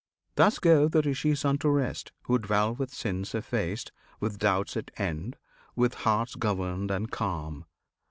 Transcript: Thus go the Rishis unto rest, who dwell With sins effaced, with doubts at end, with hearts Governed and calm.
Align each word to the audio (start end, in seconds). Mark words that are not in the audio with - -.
Thus 0.35 0.57
go 0.57 0.87
the 0.87 1.03
Rishis 1.03 1.45
unto 1.45 1.69
rest, 1.69 2.11
who 2.23 2.39
dwell 2.39 2.73
With 2.73 2.89
sins 2.91 3.35
effaced, 3.35 3.91
with 4.19 4.39
doubts 4.39 4.75
at 4.75 4.89
end, 4.97 5.37
with 5.75 5.93
hearts 5.93 6.33
Governed 6.33 6.89
and 6.89 7.11
calm. 7.11 7.65